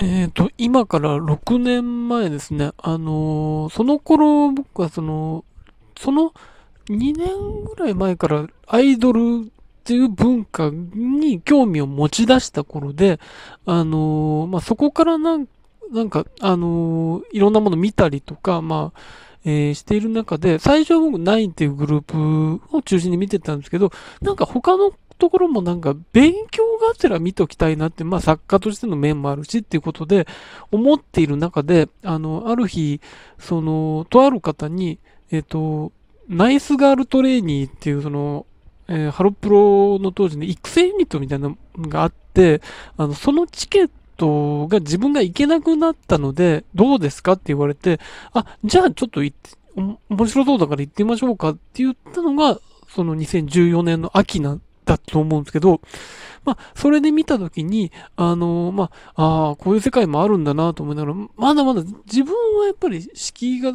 [0.00, 2.70] えっ、と、今から6年前ですね。
[2.78, 5.44] あのーその頃僕はその、
[5.98, 6.32] その
[6.88, 9.50] 2年ぐらい前からアイドルっ
[9.82, 13.18] ていう文化に興味を持ち出した頃で、
[13.66, 15.48] あのーまあ、そこからなん
[15.92, 19.00] なんか、あのいろんなもの見たりとか、まあ、
[19.44, 23.90] えーしている中で、最初は僕9っていうグループを中心に見てたんですけど、
[24.20, 30.26] なんか他のところもなんか勉強がてら見ときたいなって、まあ作家としての面もあるしっていうことで
[30.70, 33.00] 思っている中で、あの、ある日、
[33.38, 34.98] その、とある方に、
[35.30, 35.92] えっ、と、
[36.28, 38.46] ナイスガールトレーニーっていうその、
[38.88, 41.56] えーハロプロの当時の育成ユニットみたいなの
[41.88, 42.62] があって、
[42.96, 48.00] あの、そのチケットが自分が行けなくなったので、どうですかって言われて、
[48.32, 54.58] あ、じゃあちょっと行って、面白そうだから行ってみましょうかって言ったのが、その2014年の秋な
[54.88, 55.80] だと思うんですけど、
[56.44, 63.74] まあ、それで見たときに、あのまあ、ああ、こういう世界もあるんだなと思いながら、まだまだ自分はやっぱり敷居が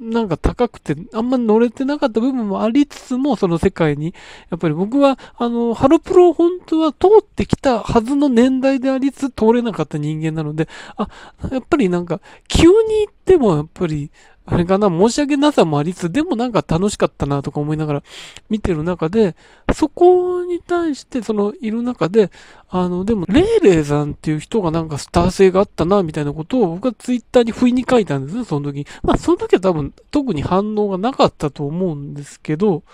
[0.00, 4.14] なんか高くて、あんま乗れてなかった部分もありつつも、その世界に、
[4.50, 11.08] やっぱり僕は、あの、ハロプロ本当は通ってきたはずの年代でありつつ通れなかった人間なので、あ、
[11.52, 12.72] やっぱりなんか、急に
[13.06, 14.10] 行ってもやっぱり、
[14.50, 18.02] あれかな、申し訳なさもありつつ、でもなんか楽しかったなとか思いながら
[18.48, 19.36] 見てる中で、
[19.74, 22.30] そこに対して、その、いる中で、
[22.70, 28.86] あの、でも、レイレイさんっていう人がなんかスター性があったな、みたいなことを僕はツイッターに不意に書いたんですね、その時に。
[29.02, 32.84] まあ、その時は多分、特に反応がなかったと思うんですけど、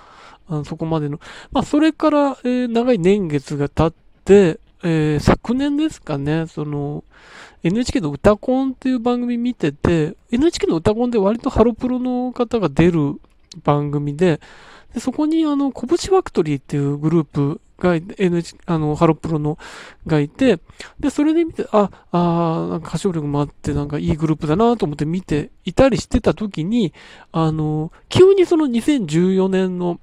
[0.48, 1.20] あのそこまでの。
[1.52, 3.94] まあ、それから、えー長い年月が経っ
[4.24, 7.04] て、えー昨年ですかね、その、
[7.62, 13.18] NHK の歌コンっていう番組見てて、NHK の歌コンで割とハロプロの方が出る
[13.62, 14.40] 番組で、
[14.92, 19.56] でそこにあの、拳ファクトリーっていうグループが、NH、あの、ハロプロの
[20.06, 20.58] がいて、
[21.00, 26.92] で、それで見て、あ、あなんか歌唱力もあって、なんかいいグループだなと思って見ていたりしてた時に、
[27.32, 29.98] あの、急にその2014年の、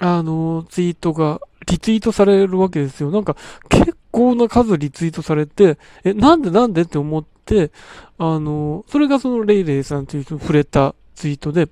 [0.00, 3.12] あの、ツイートがリツイートされるわけですよ。
[3.12, 3.36] なんか
[3.68, 7.72] 結構な数リツイートされて、え、なんでなんでって思って、
[8.16, 11.68] あの、それがそのレイレイさんという人に触れたツイートで、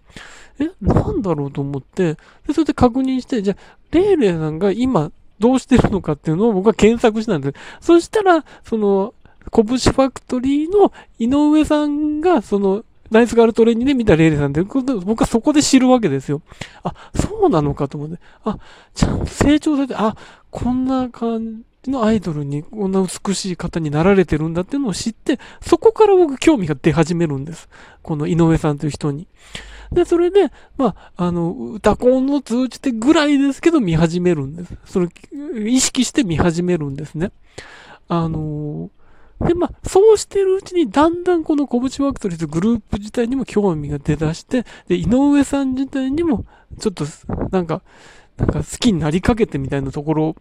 [0.59, 2.15] え、なんだろうと思って、
[2.47, 7.55] で、それで確認して、じゃあ、レイレイさんが今どうしてるのかっていうのを僕は検索したんです。
[7.81, 9.15] そしたら、その、
[9.53, 16.43] 拳ファクトリーの井上さんが、その、ナイスガールトレーニングで見たレイレイさんで、僕はそこで知るわけですよ。
[16.83, 18.19] あ、そうなのかと思って。
[18.45, 18.59] あ、
[18.95, 20.17] ちゃんと成長されて、あ、
[20.51, 27.69] こんな感じのアイドルにこんな美しい方になられてるんだっていうのを知って、そこから僕興味が出始めるんです。
[28.03, 29.27] この井上さんという人に。
[29.91, 34.75] で、それで、まあ、あの、歌コンを通じてぐらいですけど見始めるんです。
[34.87, 35.09] その、
[35.67, 37.33] 意識して見始めるんですね。
[38.09, 38.91] あの
[39.41, 46.45] で、まあ、そうしてるうちに、だんだんこの小渕ファクトリーというグループ自体にも興味が出だして、で、井上さん自体にも、
[46.79, 47.05] ちょっと、
[47.51, 47.83] なんか、
[48.37, 50.37] なんか好きになりかけてみたいなところ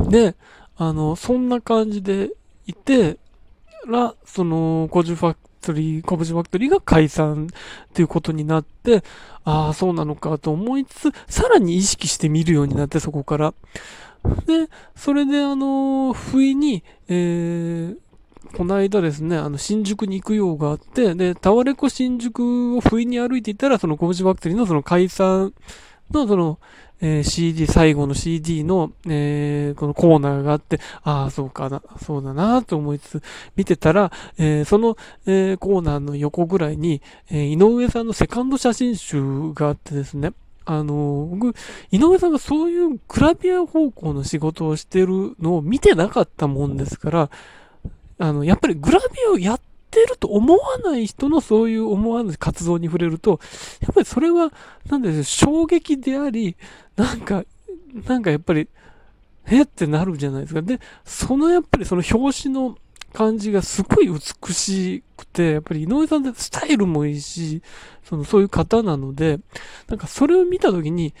[0.00, 0.34] で、
[0.76, 2.30] あの、そんな感じで
[2.66, 3.18] いて、
[3.86, 9.02] ら、その、コジファクトリー、コブジファクトリーが解散っていうことになって、
[9.44, 13.54] ああ、そうなのかと思いつつ、さらに意識して見るようになって、そこから。
[14.46, 17.96] で、それで、あの、不意に、えー、
[18.56, 25.52] この間ですね、あの、新宿に行く用があって、で、タワレコ新宿を不意に歩いていたら、そのコブジファクトリーのその解散
[26.10, 26.58] の、その、
[27.00, 33.22] えー CD、最後の CD の、えーこのコーナーがあって、ああ、そうかな、そうだなと思いつつ、
[33.56, 40.32] 見てたら、えーその、えコーナーの横ぐらいに、え井上さんのセカンド写真集があってですね、
[40.64, 41.54] あのー僕、
[41.90, 47.30] 井上さんがそういうグラビア方向の仕事をしてるのを見てなかったもんですから、
[48.18, 49.60] あの、やっぱりグラビアをやっ
[49.90, 53.40] てると思わない人のそういう思わぬ活動に触れると、
[53.80, 54.52] やっぱりそれは、
[54.88, 56.56] なんでしょう、衝撃であり、
[56.96, 57.44] なんか、
[58.06, 58.68] なんかやっぱり、
[59.50, 60.62] えってなるじゃないですか。
[60.62, 62.76] で、そのやっぱりその表紙の
[63.12, 67.62] 感じがすごい美しくて、やっぱり井上さんってスタイルもいいし、
[68.04, 69.40] そのそういう方なので、
[69.88, 71.14] なんかそれを見たときに、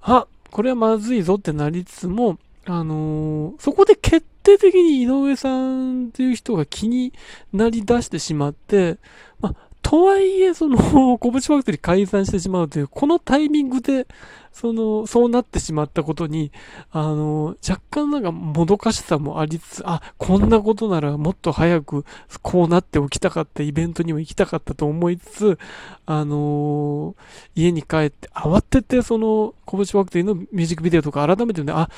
[0.00, 7.12] あ、これはまずいぞってなりつつも、あのーそこで決定的に井上さんっていう人が気に
[7.52, 8.98] なり出してしまって、
[9.40, 10.78] まあ、とはいえ、その、
[11.18, 14.06] コブチファクトリー解散してしまうという、このタイミングで、
[14.54, 16.52] その、そうなってしまったことに、
[16.92, 22.04] あの、若干なんかもどかしさもありつつ、あ、こんなことならもっと早く
[22.40, 25.58] こうなっておきたかった、イベントにも行きたかったと思いつつ、
[26.06, 27.16] あの
[27.56, 31.90] 家に帰って慌ててその、拳ワクティのミュージックビデオとか改めてね、あ、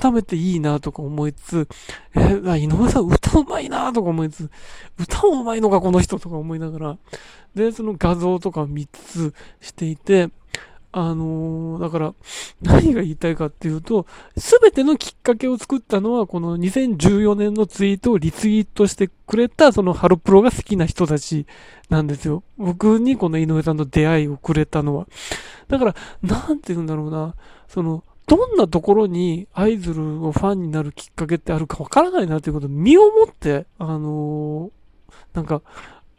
[0.00, 1.68] 改めていいなとか思いつつ、
[2.16, 4.50] えー、井上さん歌うまいなとか思いつつ、
[4.98, 6.98] 歌うまいのかこの人とか思いながら、
[7.54, 10.30] で、その画像とか3つしていて、
[10.96, 12.14] あのー、だから、
[12.62, 14.06] 何が言いたいかっていうと、
[14.36, 21.46] すべてのきっかけを作ったのは、この2014年のツイートをリツイートしてくれた、そのハロプロが好きな人たち
[21.90, 22.44] なんですよ。
[22.58, 25.08] 僕にこの井上さんの出会いをくれたのは。
[25.66, 27.34] だから、なんて言うんだろうな、
[27.66, 35.60] その、どんなところにアイドルをファンになるきっかけってあるかわからないなということを身をもって、あのー、なんか、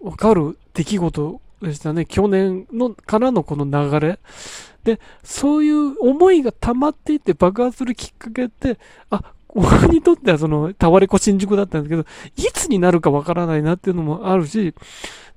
[0.01, 2.05] わかる出来事でしたね。
[2.05, 4.19] 去年のからのこの流れ。
[4.83, 8.77] で、そういう思いが溜まっていって爆発するきっかけって、
[9.09, 12.05] あ、僕にとってはその、タワレコ新宿だったんですけど、
[12.37, 14.75] いつになるかわからないなっていうのもあるし、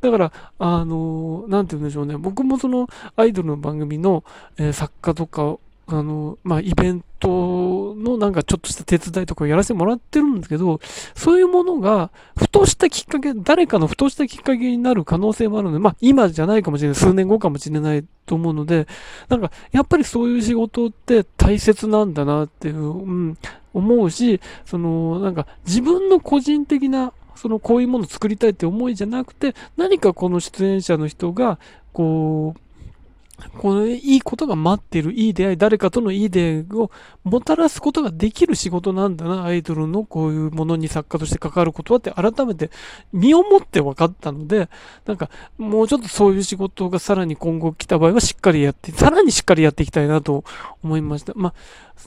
[0.00, 2.16] だから、あの、なんて言うんでしょうね。
[2.16, 4.24] 僕もその、アイドルの番組の、
[4.58, 5.58] えー、作家とか
[5.90, 7.28] あの、まあ、イベント
[7.98, 10.80] のなんかちょっとした手伝いとかやらせてもらってるんですけど、
[11.14, 18.86] そういうものが、ふとしたきっかけ、誰かのふとしたきっかけになる可能性もあるので、まあ、今じゃないかもしれない、数年後かもしれないと思うので、
[19.28, 23.38] なんか、やっぱりそういう仕事って大切なんだなっていう、うん、
[23.74, 31.58] 思うし、その、なんか、自分の個人的な、その、こういうものを作りたいって思いじゃなくて、何かこの出演者の人が、
[31.92, 32.60] こう、
[33.48, 36.90] このいいことが待ってる、いい出会い、誰かとのいい出会いを
[37.24, 42.70] もたらすことができる仕事なんだな、アイドルのこういうものに作家として関わることはって改めて
[43.12, 44.68] 身をもって分かったので、
[45.06, 50.44] なんかもうちょっとそういう仕事がさらに今後来た場合はしっかりやって、さらにしっかりやっていきたいなと
[50.82, 51.32] 思いました。
[51.34, 51.54] まあ、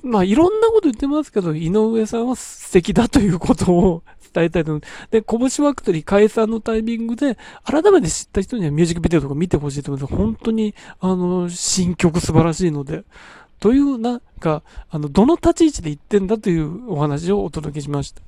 [0.03, 4.03] まあいろんなこと言ってますけど、井上さんは素敵だということを
[4.33, 4.81] 伝えたいと思。
[5.09, 10.15] で、拳ワクトリー解散のタイミングで、改めて知った人にはミュージックビデオとか見てほしいと思います。
[10.15, 13.03] 本当に、あの、新曲素晴らしいので、
[13.59, 18.21] という、なんか、あの、どの立ち位置で言ってんだというお話をお届けしました。